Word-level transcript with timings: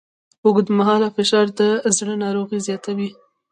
اوږدمهاله 0.45 1.07
فشار 1.15 1.47
د 1.57 1.59
زړه 1.97 2.13
ناروغۍ 2.23 2.59
زیاتوي. 2.67 3.09